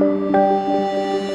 [0.00, 1.33] thank you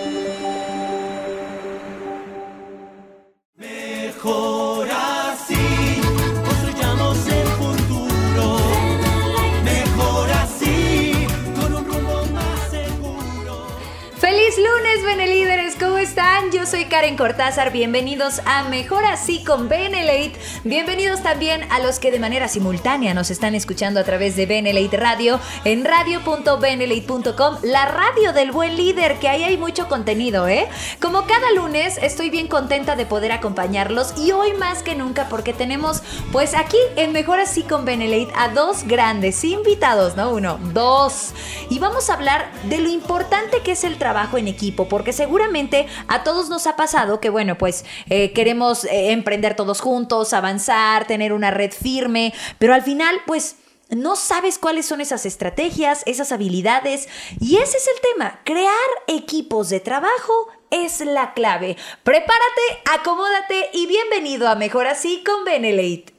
[16.65, 20.33] soy Karen Cortázar, bienvenidos a Mejor Así con Benelate.
[20.65, 24.97] Bienvenidos también a los que de manera simultánea nos están escuchando a través de Benelate
[24.97, 30.67] Radio en radio.benelate.com, la radio del buen líder, que ahí hay mucho contenido, ¿eh?
[31.01, 35.53] Como cada lunes, estoy bien contenta de poder acompañarlos y hoy más que nunca porque
[35.53, 41.33] tenemos, pues aquí en Mejor Así con Benelate a dos grandes invitados, no uno, dos.
[41.69, 45.87] Y vamos a hablar de lo importante que es el trabajo en equipo, porque seguramente
[46.07, 51.07] a todos nos ha pasado que, bueno, pues eh, queremos eh, emprender todos juntos, avanzar,
[51.07, 53.55] tener una red firme, pero al final, pues...
[53.91, 57.09] No sabes cuáles son esas estrategias, esas habilidades.
[57.39, 58.39] Y ese es el tema.
[58.43, 58.75] Crear
[59.07, 61.75] equipos de trabajo es la clave.
[62.03, 62.61] Prepárate,
[62.93, 66.18] acomódate y bienvenido a Mejor Así con Benelate.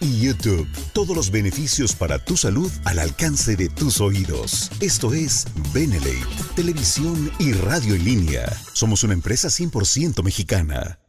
[0.01, 0.67] y YouTube.
[0.93, 4.71] Todos los beneficios para tu salud al alcance de tus oídos.
[4.81, 8.51] Esto es Benelate, televisión y radio en línea.
[8.73, 11.00] Somos una empresa 100% mexicana.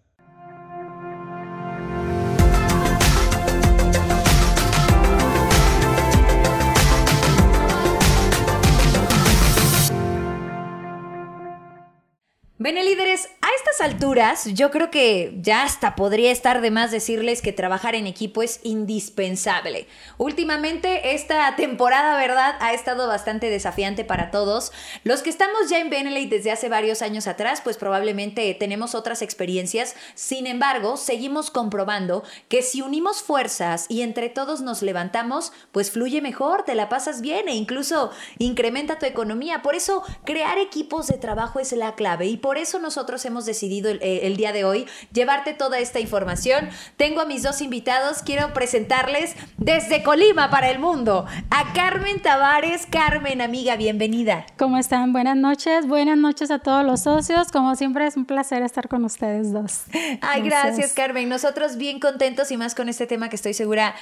[13.82, 18.42] Alturas yo creo que ya hasta podría estar de más decirles que trabajar en equipo
[18.42, 19.88] es indispensable.
[20.18, 22.54] Últimamente esta temporada, ¿verdad?
[22.60, 24.70] Ha estado bastante desafiante para todos.
[25.02, 29.20] Los que estamos ya en Beneley desde hace varios años atrás, pues probablemente tenemos otras
[29.20, 29.96] experiencias.
[30.14, 36.20] Sin embargo, seguimos comprobando que si unimos fuerzas y entre todos nos levantamos, pues fluye
[36.20, 39.62] mejor, te la pasas bien e incluso incrementa tu economía.
[39.62, 43.46] Por eso crear equipos de trabajo es la clave y por por eso nosotros hemos
[43.46, 46.68] decidido eh, el, día de hoy llevarte toda esta información.
[46.96, 52.86] Tengo a mis dos invitados, quiero presentarles desde Colima para el mundo a Carmen Tavares.
[52.86, 54.46] Carmen, amiga, bienvenida.
[54.58, 55.12] ¿Cómo están?
[55.12, 57.50] Buenas noches, buenas noches a todos los socios.
[57.50, 59.84] Como siempre es un placer estar con ustedes dos.
[60.20, 61.28] Ay, gracias, Carmen.
[61.28, 63.94] Nosotros bien contentos y más con este tema que estoy segura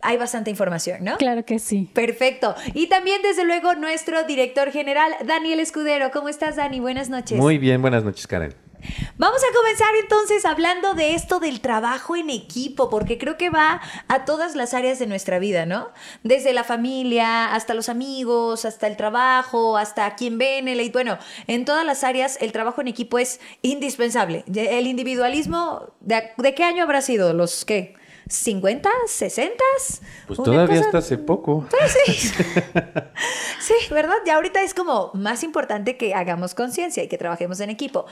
[0.00, 1.16] hay bastante información, ¿no?
[1.16, 1.90] Claro que sí.
[1.92, 2.54] Perfecto.
[2.74, 6.10] Y también, desde luego, nuestro director general, Daniel Escudero.
[6.12, 6.80] ¿Cómo estás, Dani?
[6.80, 7.38] Buenas noches.
[7.38, 8.67] Muy bien, buenas noches, Karen.
[9.16, 13.80] Vamos a comenzar entonces hablando de esto del trabajo en equipo, porque creo que va
[14.06, 15.88] a todas las áreas de nuestra vida, ¿no?
[16.22, 20.90] Desde la familia, hasta los amigos, hasta el trabajo, hasta quien ven el...
[20.90, 24.44] Bueno, en todas las áreas el trabajo en equipo es indispensable.
[24.54, 27.32] El individualismo, ¿de, de qué año habrá sido?
[27.32, 27.96] ¿Los qué?
[28.28, 29.64] 50, 60.
[30.26, 31.66] Pues todavía hasta hace poco.
[31.70, 32.30] Pues sí.
[33.60, 34.16] sí, ¿verdad?
[34.26, 38.06] Ya ahorita es como más importante que hagamos conciencia y que trabajemos en equipo.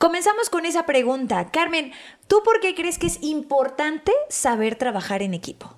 [0.00, 1.50] Comenzamos con esa pregunta.
[1.50, 1.92] Carmen,
[2.26, 5.74] ¿tú por qué crees que es importante saber trabajar en equipo?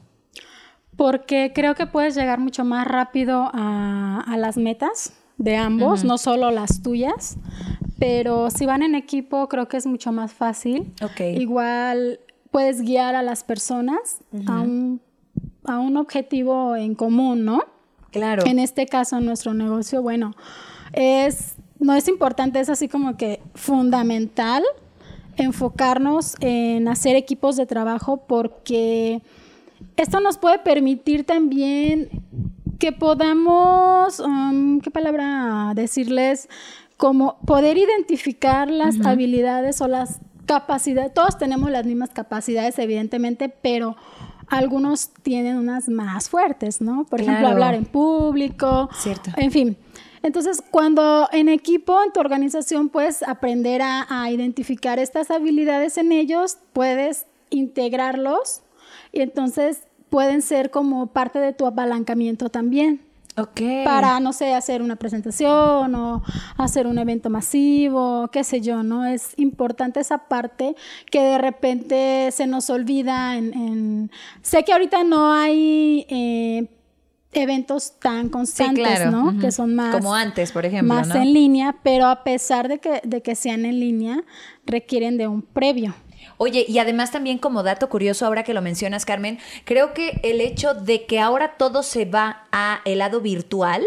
[0.96, 6.52] Porque creo que puedes llegar mucho más rápido a, las metas de ambos, no solo
[6.52, 7.36] las tuyas,
[7.98, 10.94] pero si van en equipo creo que es mucho más fácil.
[11.02, 11.36] Okay.
[11.36, 12.20] Igual
[12.52, 15.00] puedes guiar a las personas a, un,
[15.64, 17.64] a un objetivo en común, ¿no?
[18.12, 18.44] Claro.
[18.46, 20.32] En este caso, nuestro negocio, bueno,
[20.92, 24.62] es, no es importante, es así como que fundamental
[25.36, 29.22] enfocarnos en hacer equipos de trabajo porque
[29.96, 32.08] esto nos puede permitir también
[32.78, 36.48] que podamos, um, ¿qué palabra decirles?
[36.96, 43.96] Como poder identificar las habilidades o las capacidad, todos tenemos las mismas capacidades, evidentemente, pero
[44.48, 47.04] algunos tienen unas más fuertes, ¿no?
[47.04, 48.90] Por ejemplo, hablar en público.
[48.92, 49.30] Cierto.
[49.36, 49.76] En fin.
[50.22, 56.12] Entonces, cuando en equipo, en tu organización, puedes aprender a, a identificar estas habilidades en
[56.12, 58.62] ellos, puedes integrarlos
[59.12, 63.00] y entonces pueden ser como parte de tu apalancamiento también.
[63.84, 66.22] Para, no sé, hacer una presentación o
[66.58, 69.06] hacer un evento masivo, qué sé yo, ¿no?
[69.06, 70.76] Es importante esa parte
[71.10, 74.10] que de repente se nos olvida en...
[74.42, 76.06] Sé que ahorita no hay...
[76.10, 76.68] Eh,
[77.32, 79.38] eventos tan constantes, ¿no?
[79.38, 79.94] Que son más...
[79.94, 83.64] Como antes, por ejemplo, Más en línea, pero a pesar de que, de que sean
[83.64, 84.22] en línea,
[84.66, 85.94] requieren de un previo.
[86.36, 90.40] Oye, y además también como dato curioso, ahora que lo mencionas, Carmen, creo que el
[90.40, 93.84] hecho de que ahora todo se va a el lado virtual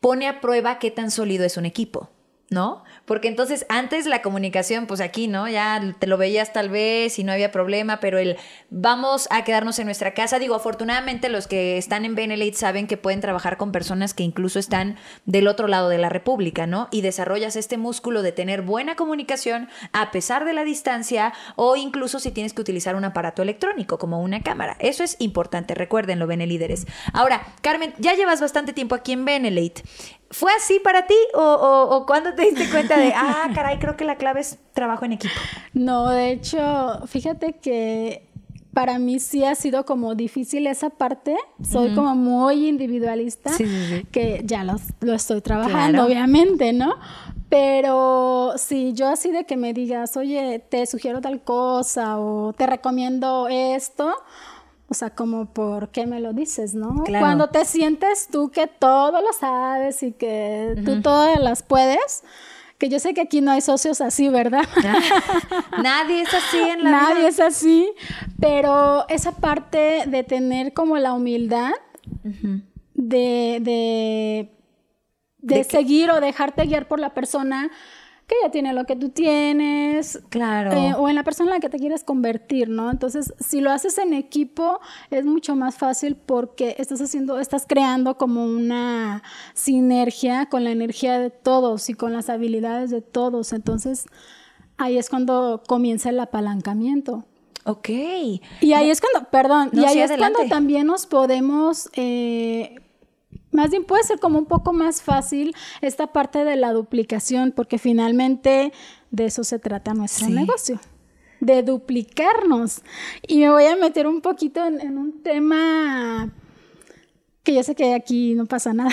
[0.00, 2.10] pone a prueba qué tan sólido es un equipo.
[2.50, 2.84] ¿No?
[3.04, 5.48] Porque entonces antes la comunicación, pues aquí, ¿no?
[5.48, 8.36] Ya te lo veías tal vez y no había problema, pero el
[8.70, 12.96] vamos a quedarnos en nuestra casa, digo, afortunadamente los que están en Benelete saben que
[12.96, 16.88] pueden trabajar con personas que incluso están del otro lado de la República, ¿no?
[16.90, 22.20] Y desarrollas este músculo de tener buena comunicación a pesar de la distancia o incluso
[22.20, 24.76] si tienes que utilizar un aparato electrónico como una cámara.
[24.80, 26.86] Eso es importante, recuérdenlo, Benelíderes.
[27.12, 29.82] Ahora, Carmen, ya llevas bastante tiempo aquí en Benelete.
[30.34, 34.04] ¿Fue así para ti o, o, cuándo te diste cuenta de, ah, caray, creo que
[34.04, 35.34] la clave es trabajo en equipo?
[35.72, 38.28] No, de hecho, fíjate que
[38.74, 41.36] para mí sí ha sido como difícil esa parte.
[41.62, 43.52] Soy como muy individualista,
[44.10, 46.96] que ya lo estoy trabajando, obviamente, ¿no?
[47.48, 52.66] Pero si yo así de que me digas, oye, te sugiero tal cosa o te
[52.66, 54.12] recomiendo esto,
[54.94, 57.02] o sea, como por qué me lo dices, ¿no?
[57.18, 62.22] Cuando te sientes tú que todo lo sabes y que tú todas las puedes,
[62.78, 64.62] que yo sé que aquí no hay socios así, ¿verdad?
[65.82, 67.90] Nadie es así en la Nadie es así,
[68.38, 71.72] pero esa parte de tener como la humildad
[72.94, 74.52] de, de,
[75.38, 77.72] de, seguir o dejarte guiar por la persona
[78.26, 80.20] que ya tiene lo que tú tienes.
[80.30, 80.72] Claro.
[80.72, 82.90] Eh, o en la persona en la que te quieres convertir, ¿no?
[82.90, 84.80] Entonces, si lo haces en equipo,
[85.10, 89.22] es mucho más fácil porque estás haciendo, estás creando como una
[89.52, 93.52] sinergia con la energía de todos y con las habilidades de todos.
[93.52, 94.06] Entonces,
[94.78, 97.24] ahí es cuando comienza el apalancamiento.
[97.64, 97.88] Ok.
[98.60, 102.76] Y ahí es cuando, perdón, y ahí es cuando también nos podemos eh,
[103.54, 107.78] más bien puede ser como un poco más fácil esta parte de la duplicación, porque
[107.78, 108.72] finalmente
[109.12, 110.80] de eso se trata nuestro negocio,
[111.38, 112.82] de duplicarnos.
[113.28, 116.32] Y me voy a meter un poquito en, un tema
[117.44, 118.90] que yo sé que aquí no pasa nada.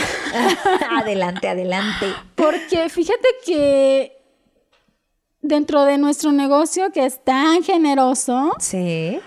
[0.92, 2.06] adelante, adelante.
[2.36, 4.16] Porque fíjate que
[5.42, 9.20] dentro de nuestro negocio que es tan generoso, sí.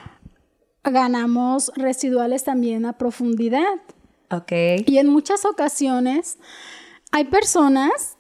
[0.85, 3.81] ganamos residuales también a profundidad.
[4.87, 6.39] Y en muchas ocasiones
[7.11, 8.17] hay personas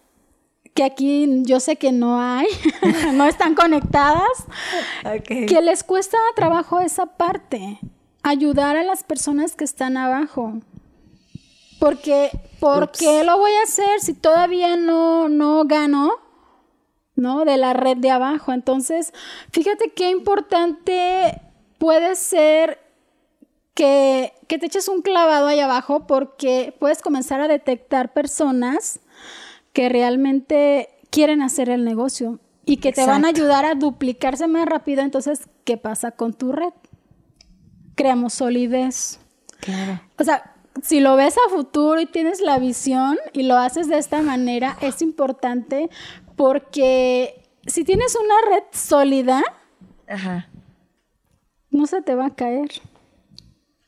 [0.75, 2.49] que aquí yo sé que no hay,
[3.14, 4.44] no están conectadas,
[5.26, 7.78] que les cuesta trabajo esa parte,
[8.22, 10.61] ayudar a las personas que están abajo.
[11.78, 16.12] Porque, ¿por qué lo voy a hacer si todavía no, no gano?
[17.14, 17.44] ¿No?
[17.44, 18.52] De la red de abajo.
[18.52, 19.12] Entonces,
[19.50, 21.40] fíjate qué importante
[21.78, 22.83] puede ser
[23.74, 29.00] que, te eches un clavado ahí abajo porque puedes comenzar a detectar personas
[29.72, 34.66] que realmente quieren hacer el negocio y que te van a ayudar a duplicarse más
[34.66, 35.02] rápido.
[35.02, 36.72] Entonces, ¿qué pasa con tu red?
[37.96, 39.20] Creamos solidez.
[39.60, 40.00] Claro.
[40.18, 43.98] O sea, si lo ves a futuro y tienes la visión y lo haces de
[43.98, 45.90] esta manera, es importante
[46.36, 49.42] porque si tienes una red sólida,
[51.70, 52.70] no se te va a caer.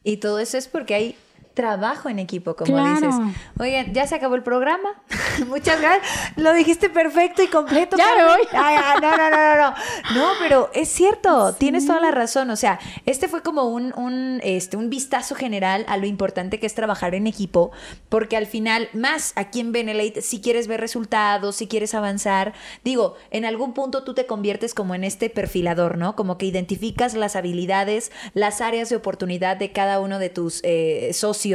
[0.07, 1.17] Y todo eso es porque hay
[1.57, 3.15] trabajo en equipo, como dices.
[3.59, 4.91] Oigan, ya se acabó el programa.
[5.49, 6.07] Muchas gracias.
[6.37, 7.97] Lo dijiste perfecto y completo.
[7.97, 8.43] Ya me voy.
[8.53, 9.75] no, no, no, no, no.
[10.15, 12.51] No, pero es cierto, tienes toda la razón.
[12.51, 16.67] O sea, este fue como un, un, este, un vistazo general a lo importante que
[16.67, 17.73] es trabajar en equipo,
[18.11, 22.53] porque al final, más aquí en Benelete, si quieres ver resultados, si quieres avanzar,
[22.85, 26.17] digo, en algún punto tú te conviertes como en este perfilador, ¿no?
[26.17, 31.13] Como que identificas las habilidades, las áreas de oportunidad de cada uno de tus eh,
[31.15, 31.46] socios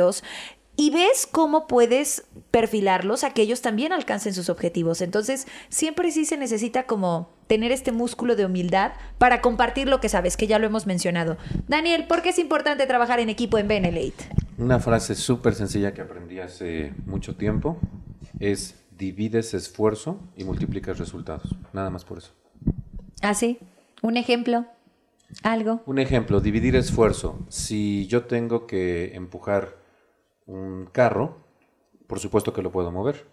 [0.77, 5.01] y ves cómo puedes perfilarlos a que ellos también alcancen sus objetivos.
[5.01, 10.09] Entonces, siempre sí se necesita como tener este músculo de humildad para compartir lo que
[10.09, 11.37] sabes, que ya lo hemos mencionado.
[11.67, 14.29] Daniel, ¿por qué es importante trabajar en equipo en Benelate?
[14.57, 17.77] Una frase súper sencilla que aprendí hace mucho tiempo
[18.39, 21.55] es divides esfuerzo y multiplicas resultados.
[21.73, 22.31] Nada más por eso.
[23.21, 23.59] ¿Ah, sí?
[24.01, 24.65] ¿Un ejemplo?
[25.43, 25.81] ¿Algo?
[25.85, 27.39] Un ejemplo, dividir esfuerzo.
[27.49, 29.80] Si yo tengo que empujar
[30.51, 31.37] un carro,
[32.07, 33.25] por supuesto que lo puedo mover.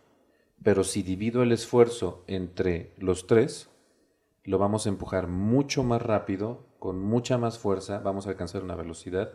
[0.62, 3.70] Pero si divido el esfuerzo entre los tres,
[4.44, 8.76] lo vamos a empujar mucho más rápido, con mucha más fuerza, vamos a alcanzar una
[8.76, 9.32] velocidad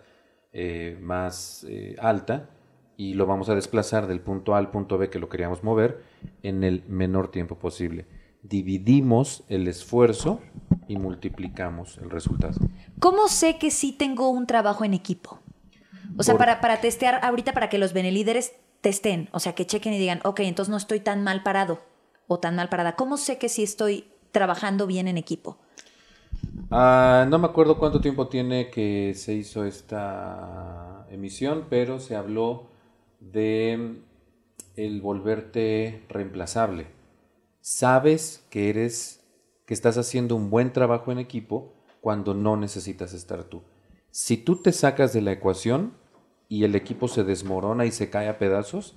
[0.51, 2.49] eh, más eh, alta
[2.95, 6.03] y lo vamos a desplazar del punto A al punto B que lo queríamos mover
[6.41, 8.05] en el menor tiempo posible.
[8.43, 10.39] Dividimos el esfuerzo
[10.87, 12.59] y multiplicamos el resultado.
[12.99, 15.42] ¿Cómo sé que sí tengo un trabajo en equipo?
[16.17, 19.65] O sea, Por- para, para testear ahorita, para que los benelíderes testen, o sea, que
[19.65, 21.81] chequen y digan, ok, entonces no estoy tan mal parado
[22.27, 22.95] o tan mal parada.
[22.95, 25.57] ¿Cómo sé que sí estoy trabajando bien en equipo?
[26.69, 32.67] Ah, no me acuerdo cuánto tiempo tiene que se hizo esta emisión, pero se habló
[33.19, 34.01] de
[34.75, 36.87] el volverte reemplazable.
[37.61, 39.23] Sabes que eres,
[39.65, 43.63] que estás haciendo un buen trabajo en equipo cuando no necesitas estar tú.
[44.11, 45.93] Si tú te sacas de la ecuación
[46.49, 48.95] y el equipo se desmorona y se cae a pedazos,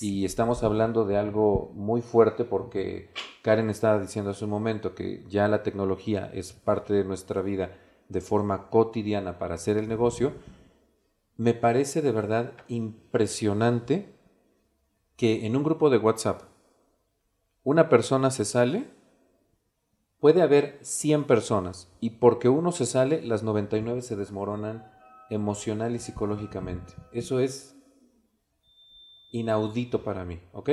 [0.00, 3.10] y estamos hablando de algo muy fuerte porque
[3.42, 7.76] Karen estaba diciendo hace un momento que ya la tecnología es parte de nuestra vida
[8.08, 10.32] de forma cotidiana para hacer el negocio,
[11.36, 14.14] me parece de verdad impresionante
[15.16, 16.42] que en un grupo de WhatsApp
[17.64, 18.88] una persona se sale,
[20.20, 24.90] puede haber 100 personas y porque uno se sale, las 99 se desmoronan
[25.30, 26.94] emocional y psicológicamente.
[27.12, 27.76] Eso es
[29.30, 30.70] inaudito para mí, ¿ok?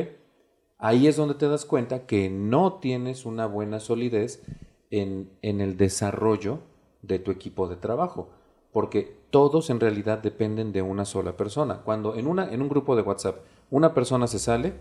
[0.78, 4.44] Ahí es donde te das cuenta que no tienes una buena solidez
[4.92, 6.60] en, en el desarrollo
[7.02, 8.30] de tu equipo de trabajo,
[8.72, 11.82] porque todos en realidad dependen de una sola persona.
[11.82, 14.74] Cuando en, una, en un grupo de WhatsApp una persona se sale,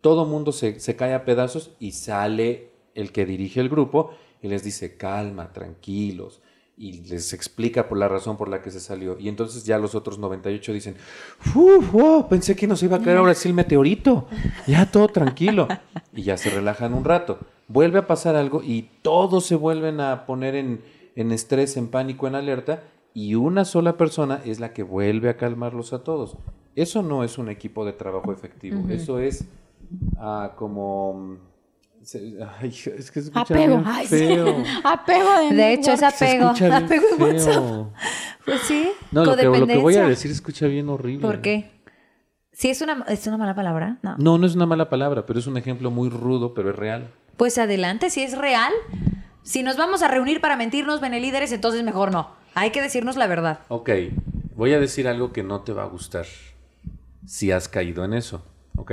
[0.00, 4.10] todo mundo se, se cae a pedazos y sale el que dirige el grupo
[4.42, 6.42] y les dice calma, tranquilos,
[6.76, 9.16] y les explica por la razón por la que se salió.
[9.18, 10.96] Y entonces ya los otros 98 dicen,
[11.54, 14.26] "Uf, wow, pensé que nos iba a caer ahora sí el meteorito,
[14.66, 15.68] ya todo tranquilo.
[16.12, 17.38] Y ya se relajan un rato.
[17.68, 20.82] Vuelve a pasar algo y todos se vuelven a poner en,
[21.16, 22.82] en estrés, en pánico, en alerta,
[23.14, 26.36] y una sola persona es la que vuelve a calmarlos a todos.
[26.74, 29.46] Eso no es un equipo de trabajo efectivo, eso es
[30.18, 31.53] ah, como...
[32.04, 33.76] se- ay, es que se escucha Apego.
[33.78, 34.16] bien Ay, sí.
[34.18, 34.62] feo.
[34.84, 36.56] Apego de De hecho, es network.
[36.56, 36.74] Se apego.
[36.76, 37.86] Apego en WhatsApp.
[38.44, 41.26] Pues sí, No, lo que, lo que voy a decir escucha bien horrible.
[41.26, 41.70] ¿Por qué?
[42.52, 43.98] ¿Sí es una, es una mala palabra?
[44.02, 44.16] No.
[44.18, 47.10] No, no es una mala palabra, pero es un ejemplo muy rudo, pero es real.
[47.36, 48.72] Pues adelante, si es real.
[49.42, 52.30] Si nos vamos a reunir para mentirnos, benelíderes, entonces mejor no.
[52.54, 53.58] Hay que decirnos la verdad.
[53.68, 53.90] Ok,
[54.54, 56.26] voy a decir algo que no te va a gustar
[57.26, 58.42] si has caído en eso,
[58.76, 58.92] ¿ok?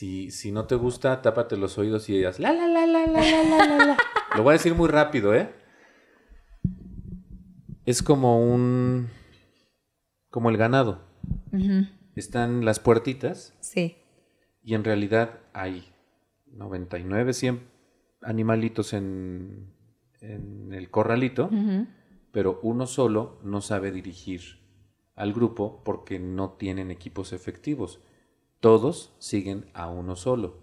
[0.00, 3.20] Si, si no te gusta, tápate los oídos y digas la la la la la
[3.20, 3.96] la la la la.
[4.34, 5.52] Lo voy a decir muy rápido, ¿eh?
[7.84, 9.10] Es como un
[10.30, 11.02] como el ganado.
[12.16, 13.98] Están las puertitas Sí.
[14.62, 15.92] y en realidad hay
[16.46, 17.60] 99, 100
[18.22, 19.70] animalitos en,
[20.22, 21.50] en el corralito,
[22.32, 24.40] pero uno solo no sabe dirigir
[25.14, 28.00] al grupo porque no tienen equipos efectivos.
[28.60, 30.58] Todos siguen a uno solo.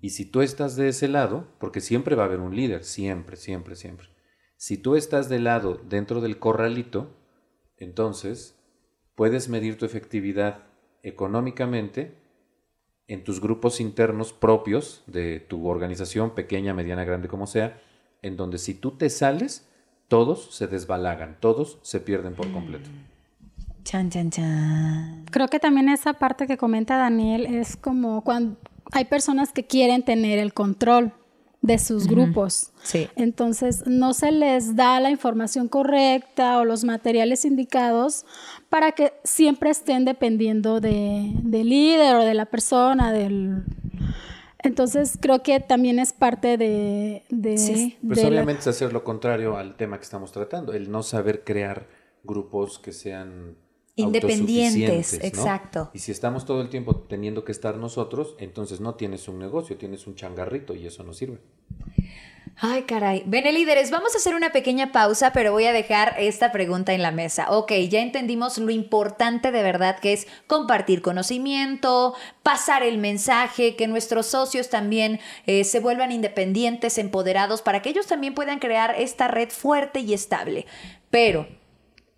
[0.00, 3.36] Y si tú estás de ese lado, porque siempre va a haber un líder, siempre,
[3.36, 4.08] siempre, siempre.
[4.56, 7.16] Si tú estás del lado dentro del corralito,
[7.76, 8.58] entonces
[9.14, 10.66] puedes medir tu efectividad
[11.02, 12.18] económicamente
[13.06, 17.80] en tus grupos internos propios de tu organización, pequeña, mediana, grande, como sea,
[18.22, 19.68] en donde si tú te sales,
[20.08, 22.90] todos se desbalagan, todos se pierden por completo.
[23.88, 25.24] Chan, chan, chan.
[25.30, 28.58] Creo que también esa parte que comenta Daniel es como cuando
[28.92, 31.12] hay personas que quieren tener el control
[31.62, 32.72] de sus grupos.
[32.82, 33.08] Sí.
[33.16, 38.26] Entonces no se les da la información correcta o los materiales indicados
[38.68, 43.64] para que siempre estén dependiendo de, del líder o de la persona, del...
[44.62, 47.22] Entonces creo que también es parte de...
[47.30, 47.96] de, Sí.
[48.06, 51.02] Pues de la- obviamente es hacer lo contrario al tema que estamos tratando, el no
[51.02, 51.86] saber crear
[52.22, 53.56] grupos que sean
[54.02, 55.90] Independientes, exacto.
[55.92, 59.76] Y si estamos todo el tiempo teniendo que estar nosotros, entonces no tienes un negocio,
[59.76, 61.38] tienes un changarrito y eso no sirve.
[62.60, 63.22] Ay, caray.
[63.24, 67.12] Benelíderes, vamos a hacer una pequeña pausa, pero voy a dejar esta pregunta en la
[67.12, 67.52] mesa.
[67.52, 73.86] Ok, ya entendimos lo importante de verdad que es compartir conocimiento, pasar el mensaje, que
[73.86, 79.28] nuestros socios también eh, se vuelvan independientes, empoderados, para que ellos también puedan crear esta
[79.28, 80.66] red fuerte y estable.
[81.10, 81.46] Pero,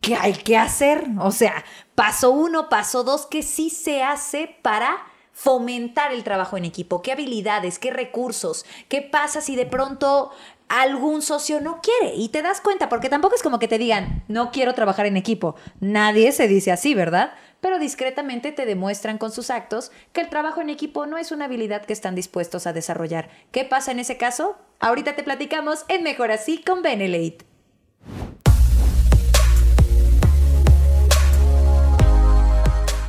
[0.00, 1.04] ¿qué hay que hacer?
[1.20, 1.64] O sea,
[1.94, 4.96] paso uno, paso dos, ¿qué sí se hace para
[5.32, 7.02] fomentar el trabajo en equipo?
[7.02, 7.78] ¿Qué habilidades?
[7.78, 8.64] ¿Qué recursos?
[8.88, 10.30] ¿Qué pasa si de pronto
[10.68, 12.14] algún socio no quiere?
[12.16, 15.16] Y te das cuenta, porque tampoco es como que te digan, no quiero trabajar en
[15.16, 15.56] equipo.
[15.80, 17.32] Nadie se dice así, ¿verdad?
[17.60, 21.44] Pero discretamente te demuestran con sus actos que el trabajo en equipo no es una
[21.44, 23.28] habilidad que están dispuestos a desarrollar.
[23.52, 24.56] ¿Qué pasa en ese caso?
[24.78, 27.49] Ahorita te platicamos en Mejor Así con Benelate.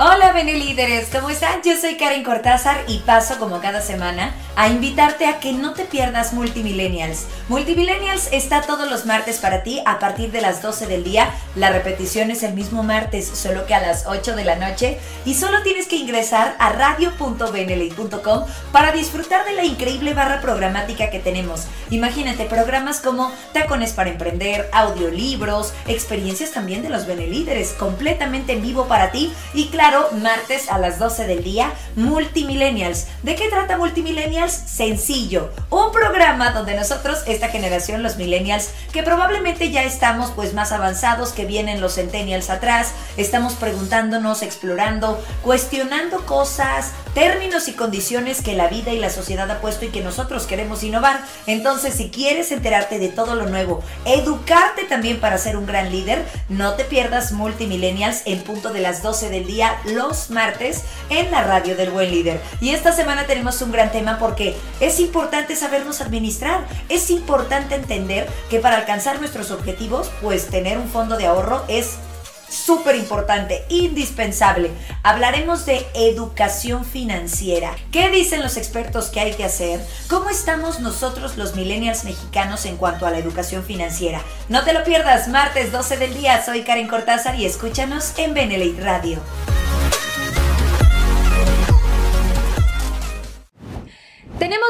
[0.04, 1.62] Hola Benelíderes, ¿cómo están?
[1.62, 5.86] Yo soy Karen Cortázar y paso como cada semana a invitarte a que no te
[5.86, 7.28] pierdas Multimillennials.
[7.50, 11.30] Multimillennials está todos los martes para ti a partir de las 12 del día.
[11.56, 14.98] La repetición es el mismo martes, solo que a las 8 de la noche.
[15.24, 21.20] Y solo tienes que ingresar a radio.beneley.com para disfrutar de la increíble barra programática que
[21.20, 21.68] tenemos.
[21.92, 28.88] Imagínate programas como Tacones para Emprender, audiolibros, experiencias también de los Benelíderes, completamente en vivo
[28.88, 29.32] para ti.
[29.54, 33.08] Y claro, martes a las 12 del día, Multimillennials.
[33.24, 34.54] ¿De qué trata Multimillennials?
[34.54, 35.52] Sencillo.
[35.70, 41.34] Un programa donde nosotros, esta generación, los millennials, que probablemente ya estamos pues más avanzados
[41.34, 48.68] que vienen los centennials atrás, estamos preguntándonos, explorando, cuestionando cosas, términos y condiciones que la
[48.68, 51.22] vida y la sociedad ha puesto y que nosotros queremos innovar.
[51.48, 56.26] Entonces, si quieres enterarte de todo lo nuevo, educarte también para ser un gran líder,
[56.50, 61.44] no te pierdas Multimillennials en punto de las 12 del día los martes en la
[61.44, 62.42] radio del buen líder.
[62.60, 68.28] Y esta semana tenemos un gran tema porque es importante sabernos administrar, es importante entender
[68.50, 71.98] que para alcanzar nuestros objetivos, pues tener un fondo de ahorro es
[72.52, 74.72] súper importante, indispensable.
[75.04, 77.76] Hablaremos de educación financiera.
[77.92, 79.80] ¿Qué dicen los expertos que hay que hacer?
[80.10, 84.22] ¿Cómo estamos nosotros los millennials mexicanos en cuanto a la educación financiera?
[84.50, 86.44] No te lo pierdas, martes 12 del día.
[86.44, 89.20] Soy Karen Cortázar y escúchanos en Benelite Radio.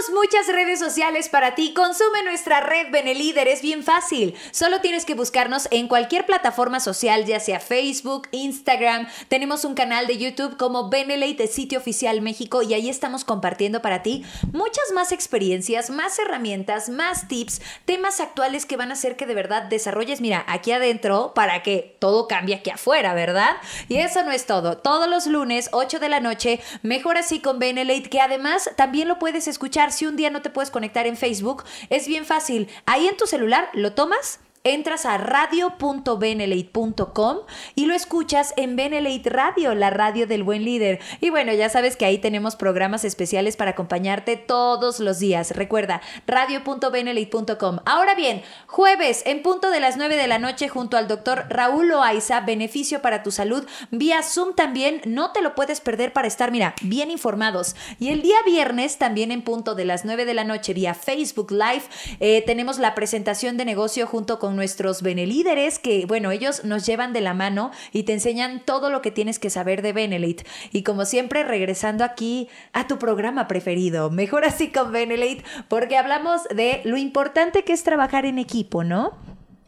[0.09, 1.73] Muchas redes sociales para ti.
[1.73, 3.47] Consume nuestra red Benelíder.
[3.47, 4.33] Es bien fácil.
[4.51, 9.07] Solo tienes que buscarnos en cualquier plataforma social, ya sea Facebook, Instagram.
[9.27, 14.01] Tenemos un canal de YouTube como Benelite Sitio Oficial México y ahí estamos compartiendo para
[14.01, 19.27] ti muchas más experiencias, más herramientas, más tips, temas actuales que van a hacer que
[19.27, 23.57] de verdad desarrolles, mira, aquí adentro para que todo cambie aquí afuera, ¿verdad?
[23.87, 24.77] Y eso no es todo.
[24.77, 29.19] Todos los lunes, 8 de la noche, mejor así con Benelite, que además también lo
[29.19, 29.90] puedes escuchar.
[29.91, 32.69] Si un día no te puedes conectar en Facebook, es bien fácil.
[32.85, 37.37] Ahí en tu celular lo tomas entras a radio.benelate.com
[37.75, 40.99] y lo escuchas en Benelate Radio, la radio del buen líder.
[41.19, 45.51] Y bueno, ya sabes que ahí tenemos programas especiales para acompañarte todos los días.
[45.51, 47.79] Recuerda, radio.benelate.com.
[47.85, 51.87] Ahora bien, jueves en punto de las 9 de la noche junto al doctor Raúl
[51.87, 56.51] Loaiza, beneficio para tu salud, vía Zoom también, no te lo puedes perder para estar,
[56.51, 57.75] mira, bien informados.
[57.99, 61.51] Y el día viernes también en punto de las 9 de la noche vía Facebook
[61.51, 61.83] Live,
[62.19, 67.13] eh, tenemos la presentación de negocio junto con nuestros Benelíderes, que bueno, ellos nos llevan
[67.13, 70.45] de la mano y te enseñan todo lo que tienes que saber de Benelite.
[70.71, 76.43] Y como siempre, regresando aquí a tu programa preferido, mejor así con Benelite, porque hablamos
[76.55, 79.17] de lo importante que es trabajar en equipo, ¿no?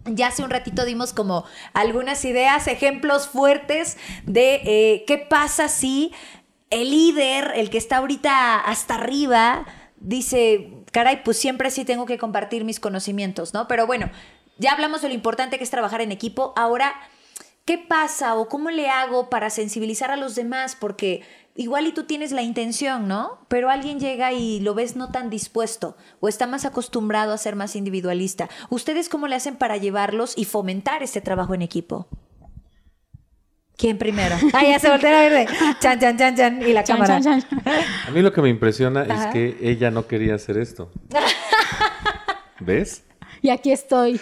[0.06, 6.12] Ya hace un ratito dimos como algunas ideas, ejemplos fuertes de eh, qué pasa si
[6.70, 9.66] el líder, el que está ahorita hasta arriba,
[9.98, 13.68] dice, caray, pues siempre sí tengo que compartir mis conocimientos, ¿no?
[13.68, 14.10] Pero bueno,
[14.58, 16.54] ya hablamos de lo importante que es trabajar en equipo.
[16.56, 16.94] Ahora,
[17.66, 20.76] ¿qué pasa o cómo le hago para sensibilizar a los demás?
[20.80, 21.24] Porque
[21.56, 23.40] igual y tú tienes la intención, ¿no?
[23.48, 27.56] Pero alguien llega y lo ves no tan dispuesto o está más acostumbrado a ser
[27.56, 28.50] más individualista.
[28.70, 32.08] ¿Ustedes cómo le hacen para llevarlos y fomentar este trabajo en equipo?
[33.78, 34.36] ¿Quién primero?
[34.54, 35.50] Ah, ya se voltea a ver.
[35.80, 36.62] Chan, chan, chan, chan.
[36.62, 37.20] Y la cámara.
[38.08, 40.92] A mí lo que me impresiona es que ella no quería hacer esto.
[42.60, 43.04] ¿Ves?
[43.44, 44.20] Y aquí estoy.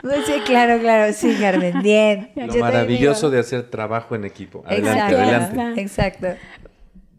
[0.00, 2.30] Pues sí, claro, claro, sí, Carmen, bien.
[2.36, 4.62] Lo maravilloso de hacer trabajo en equipo.
[4.66, 5.80] Adelante, adelante.
[5.80, 6.26] Exacto.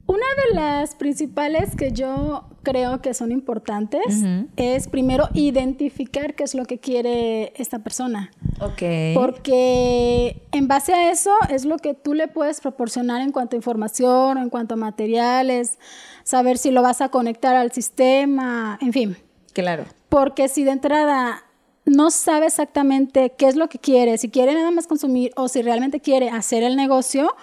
[0.06, 4.24] Una de las principales que yo creo que son importantes
[4.56, 8.30] es primero identificar qué es lo que quiere esta persona.
[8.60, 8.84] Ok.
[9.16, 13.58] Porque en base a eso es lo que tú le puedes proporcionar en cuanto a
[13.58, 15.80] información, en cuanto a materiales,
[16.24, 19.18] saber si lo vas a conectar al sistema, en fin.
[19.56, 19.86] Claro.
[20.10, 21.44] Porque si de entrada
[21.86, 25.62] no sabe exactamente qué es lo que quiere, si quiere nada más consumir o si
[25.62, 27.36] realmente quiere hacer el negocio,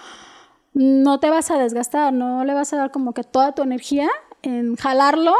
[0.75, 4.09] no te vas a desgastar, no le vas a dar como que toda tu energía
[4.43, 5.35] en jalarlo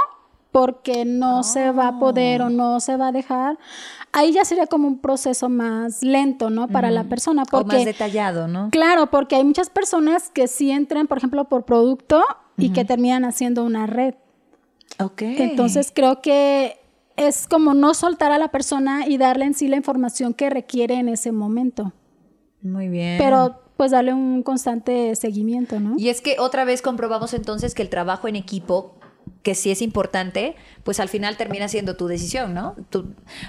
[0.51, 3.59] porque no se va a poder o no se va a dejar.
[4.13, 6.69] Ahí ya sería como un proceso más lento, ¿no?
[6.69, 7.45] Para la persona.
[7.51, 8.69] Porque, o más detallado, ¿no?
[8.71, 12.23] Claro, porque hay muchas personas que sí entran, por ejemplo, por producto
[12.59, 14.15] y que terminan haciendo una red.
[15.05, 15.23] Ok.
[15.23, 16.79] Entonces creo que
[17.17, 20.95] es como no soltar a la persona y darle en sí la información que requiere
[20.95, 21.93] en ese momento.
[22.63, 23.19] Muy bien.
[23.19, 25.95] Pero pues darle un constante seguimiento, ¿no?
[25.99, 28.95] Y es que otra vez comprobamos entonces que el trabajo en equipo
[29.43, 32.77] que sí es importante, pues al final termina siendo tu decisión, ¿no?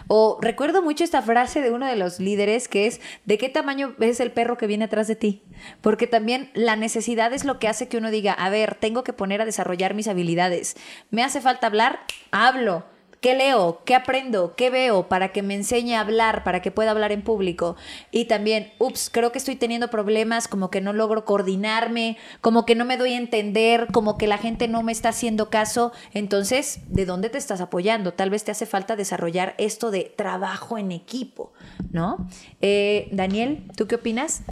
[0.08, 3.96] o recuerdo mucho esta frase de uno de los líderes que es, ¿de qué tamaño
[4.00, 5.44] es el perro que viene atrás de ti?
[5.82, 9.14] Porque también la necesidad es lo que hace que uno diga, a ver, tengo que
[9.14, 10.76] poner a desarrollar mis habilidades.
[11.12, 12.00] ¿Me hace falta hablar?
[12.32, 12.93] Hablo.
[13.24, 13.80] ¿Qué leo?
[13.86, 14.54] ¿Qué aprendo?
[14.58, 17.78] ¿Qué veo para que me enseñe a hablar, para que pueda hablar en público?
[18.12, 22.76] Y también, ups, creo que estoy teniendo problemas, como que no logro coordinarme, como que
[22.76, 25.94] no me doy a entender, como que la gente no me está haciendo caso.
[26.14, 28.12] Entonces, ¿de dónde te estás apoyando?
[28.12, 31.54] Tal vez te hace falta desarrollar esto de trabajo en equipo,
[31.94, 32.28] ¿no?
[32.60, 34.44] Eh, Daniel, ¿tú qué opinas?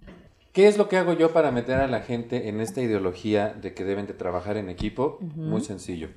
[0.53, 3.73] ¿Qué es lo que hago yo para meter a la gente en esta ideología de
[3.73, 5.19] que deben de trabajar en equipo?
[5.19, 6.07] Muy sencillo.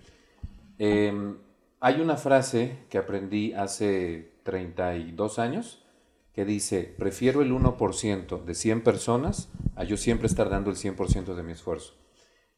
[0.78, 1.34] Eh,
[1.84, 5.84] hay una frase que aprendí hace 32 años
[6.32, 11.34] que dice, prefiero el 1% de 100 personas a yo siempre estar dando el 100%
[11.34, 11.92] de mi esfuerzo.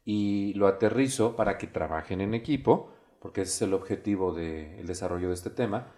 [0.05, 5.27] Y lo aterrizo para que trabajen en equipo, porque ese es el objetivo del desarrollo
[5.27, 5.91] de este tema,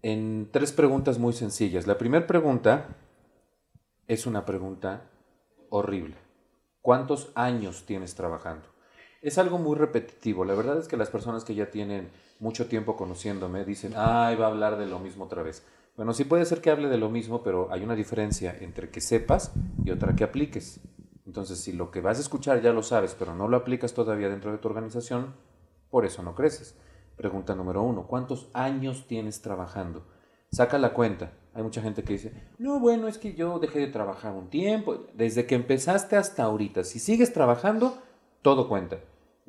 [0.00, 1.86] en tres preguntas muy sencillas.
[1.86, 2.96] La primera pregunta
[4.06, 5.10] es una pregunta
[5.68, 6.16] horrible.
[6.80, 8.69] ¿Cuántos años tienes trabajando?
[9.22, 10.46] Es algo muy repetitivo.
[10.46, 14.46] La verdad es que las personas que ya tienen mucho tiempo conociéndome dicen, ay, va
[14.46, 15.62] a hablar de lo mismo otra vez.
[15.94, 19.02] Bueno, sí puede ser que hable de lo mismo, pero hay una diferencia entre que
[19.02, 19.52] sepas
[19.84, 20.80] y otra que apliques.
[21.26, 24.30] Entonces, si lo que vas a escuchar ya lo sabes, pero no lo aplicas todavía
[24.30, 25.34] dentro de tu organización,
[25.90, 26.74] por eso no creces.
[27.16, 30.06] Pregunta número uno, ¿cuántos años tienes trabajando?
[30.50, 31.32] Saca la cuenta.
[31.52, 35.04] Hay mucha gente que dice, no, bueno, es que yo dejé de trabajar un tiempo.
[35.12, 37.98] Desde que empezaste hasta ahorita, si sigues trabajando,
[38.40, 38.96] todo cuenta.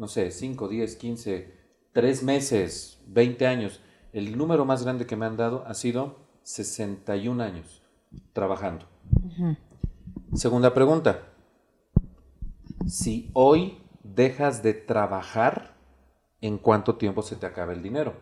[0.02, 1.54] No sé, 5, 10, 15,
[1.94, 3.82] tres meses, 20 años.
[4.14, 7.84] El número más grande que me han dado ha sido 61 años
[8.34, 8.88] trabajando.
[10.34, 11.20] Segunda pregunta.
[12.88, 15.76] Si hoy dejas de trabajar,
[16.42, 18.16] ¿en cuánto tiempo se te acaba el dinero?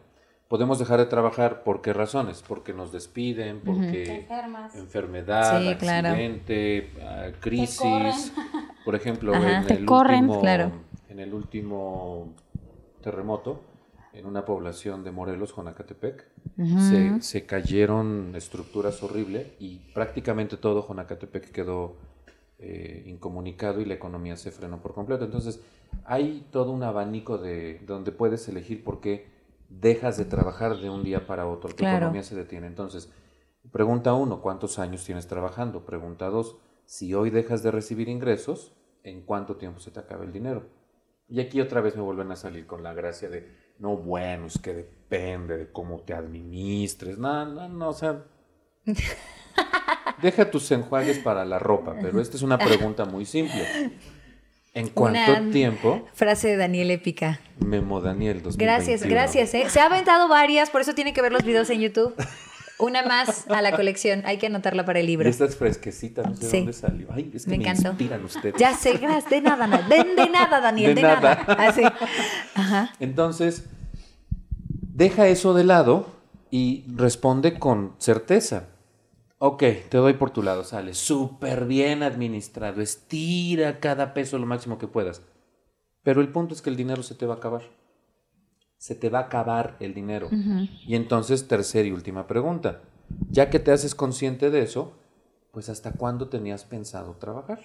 [0.49, 2.43] Podemos dejar de trabajar por qué razones?
[2.45, 4.27] Porque nos despiden, porque
[4.75, 8.33] enfermedad, accidente, ah, crisis.
[8.83, 10.41] Por ejemplo, en, el último,
[11.09, 12.33] en el último
[13.01, 13.61] terremoto
[14.13, 16.25] en una población de Morelos, Jonacatepec.
[17.21, 21.95] se, cayeron estructuras horribles y prácticamente todo Jonacatepec quedó
[22.57, 25.25] eh, incomunicado y la economía se frenó por completo.
[25.25, 25.61] Entonces,
[26.05, 29.27] hay todo un abanico de donde puedes elegir por qué
[29.69, 32.65] dejas de trabajar de un día para otro, tu economía se detiene.
[32.65, 33.11] Entonces,
[33.71, 35.85] pregunta uno, ¿cuántos años tienes trabajando?
[35.85, 40.33] Pregunta dos, si hoy dejas de recibir ingresos, ¿en cuánto tiempo se te acaba el
[40.33, 40.78] dinero?
[41.29, 44.57] Y aquí otra vez me vuelven a salir con la gracia de, no, bueno, es
[44.57, 47.17] que depende de cómo te administres.
[47.17, 48.23] No, no, no, o sea,
[50.21, 53.91] deja tus enjuagues para la ropa, pero esta es una pregunta muy simple.
[54.73, 56.07] ¿En cuánto tiempo?
[56.13, 57.39] Frase de Daniel épica.
[57.59, 58.57] Memo Daniel 2021.
[58.57, 59.53] Gracias, gracias.
[59.53, 59.69] ¿eh?
[59.69, 62.15] Se ha aventado varias, por eso tiene que ver los videos en YouTube.
[62.79, 64.23] Una más a la colección.
[64.25, 65.29] Hay que anotarla para el libro.
[65.29, 67.07] esta es fresquecita, no sé de dónde salió.
[67.11, 67.89] Ay, es que me, me encantó.
[67.89, 68.55] inspiran ustedes.
[68.57, 69.29] Ya sé, gracias.
[69.29, 71.33] De nada, de, de nada, Daniel, de, nada.
[71.57, 71.83] Así.
[72.55, 72.93] Ajá.
[72.99, 73.65] Entonces,
[74.93, 76.07] deja eso de lado
[76.51, 78.69] y responde con certeza.
[79.37, 84.77] Ok, te doy por tu lado, sale súper bien administrado, estira cada peso lo máximo
[84.77, 85.21] que puedas.
[86.03, 87.63] Pero el punto es que el dinero se te va a acabar
[88.79, 90.29] se te va a acabar el dinero.
[90.87, 92.81] Y entonces, tercera y última pregunta.
[93.29, 94.93] Ya que te haces consciente de eso,
[95.51, 97.59] pues ¿hasta cuándo tenías pensado trabajar?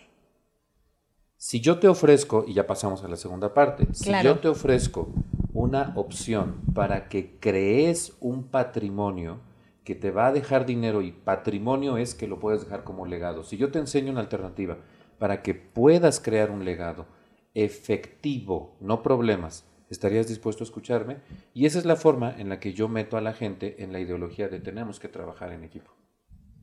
[1.37, 5.09] Si yo te ofrezco, y ya pasamos a la segunda parte, si yo te ofrezco
[5.53, 9.39] una opción para que crees un patrimonio
[9.85, 13.45] que te va a dejar dinero y patrimonio es que lo puedes dejar como legado.
[13.45, 14.79] Si yo te enseño una alternativa
[15.19, 17.07] para que puedas crear un legado
[17.55, 21.19] efectivo, no problemas, ¿Estarías dispuesto a escucharme?
[21.53, 24.01] Y esa es la forma en la que yo meto a la gente en la
[24.01, 25.93] ideología de tenemos que trabajar en equipo.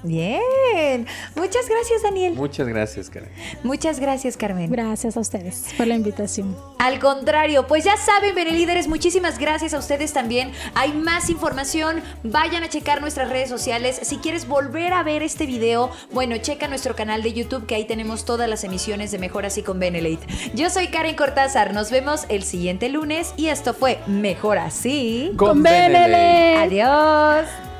[0.03, 1.05] Bien.
[1.35, 2.33] Muchas gracias, Daniel.
[2.33, 3.29] Muchas gracias, Karen.
[3.63, 4.71] Muchas gracias, Carmen.
[4.71, 6.55] Gracias a ustedes por la invitación.
[6.79, 10.51] Al contrario, pues ya saben, Benelíderes, muchísimas gracias a ustedes también.
[10.73, 13.99] Hay más información, vayan a checar nuestras redes sociales.
[14.01, 17.85] Si quieres volver a ver este video, bueno, checa nuestro canal de YouTube que ahí
[17.85, 20.25] tenemos todas las emisiones de Mejor Así con Benelate.
[20.55, 25.61] Yo soy Karen Cortázar, nos vemos el siguiente lunes y esto fue Mejor Así Con
[25.61, 26.55] Benelate.
[26.57, 27.70] Adiós.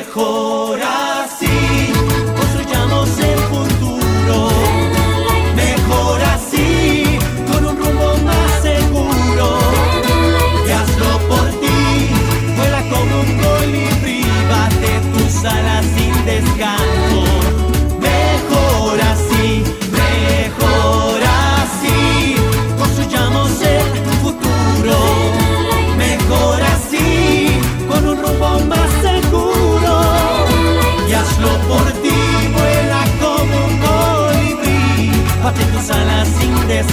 [0.00, 0.79] Mejor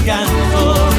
[0.07, 0.96] canto.